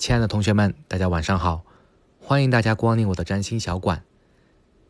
[0.00, 1.62] 亲爱的同学们，大家晚上好！
[2.18, 4.02] 欢迎大家光临我的占星小馆。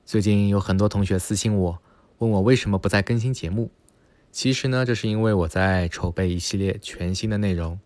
[0.06, 1.82] 最近有很多同学私信我，
[2.18, 3.72] 问我为什么不再更新节目。
[4.30, 7.80] 其实呢，这是因为我在筹备一系列全新的内容。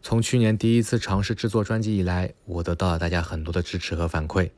[0.00, 4.50] 从去年第一次尝试制作专辑以来，我得到了大家很多的支持和反馈，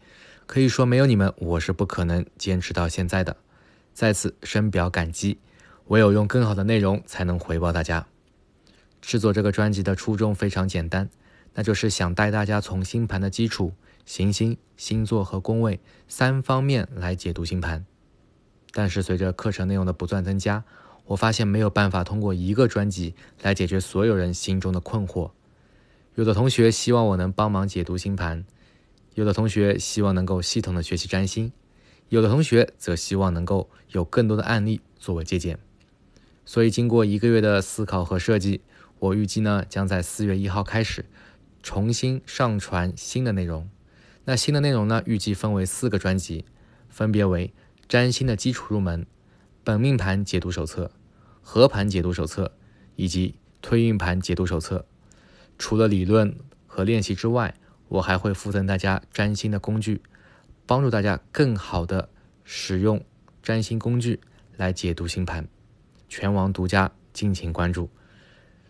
[0.46, 3.36] 可以说没有你们，我是不可能坚持到现在的。
[3.92, 5.40] 在此深表感激，
[5.88, 8.06] 唯有用更好的内容才能回报大家。
[9.00, 11.10] 制作这个专辑的初衷非常简单。
[11.56, 13.72] 那就是想带大家从星盘的基础、
[14.04, 17.86] 行星、星座和宫位三方面来解读星盘。
[18.72, 20.64] 但是随着课程内容的不断增加，
[21.06, 25.30] 我发现没有办法通过一个专辑来解决所有人心中的困惑。
[26.14, 28.44] 有的同学希望我能帮忙解读星盘，
[29.14, 31.50] 有的同学希望能够系统的学习占星，
[32.10, 35.58] 有的同学则希望能够有更多的案例作为借鉴。
[36.44, 38.60] 所以经过一个月的思考和设计，
[38.98, 41.06] 我预计呢将在四月一号开始。
[41.66, 43.68] 重新上传新的内容，
[44.24, 45.02] 那新的内容呢？
[45.04, 46.44] 预计分为四个专辑，
[46.88, 47.52] 分别为
[47.88, 49.04] 占星的基础入门、
[49.64, 50.92] 本命盘解读手册、
[51.42, 52.56] 合盘解读手册
[52.94, 54.86] 以及推运盘解读手册。
[55.58, 56.36] 除了理论
[56.68, 57.52] 和练习之外，
[57.88, 60.00] 我还会附赠大家占星的工具，
[60.66, 62.08] 帮助大家更好的
[62.44, 63.04] 使用
[63.42, 64.20] 占星工具
[64.56, 65.48] 来解读星盘。
[66.08, 67.90] 全网独家，敬请关注。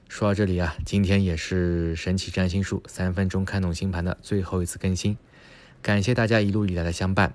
[0.09, 5.19] 说到这里啊，今天也是神奇占星术三分钟看懂星盘的最后一次更新，
[5.83, 7.35] 感谢大家一路以来的相伴，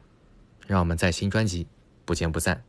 [0.68, 1.68] 让我们在新专辑
[2.06, 2.64] 不见不散。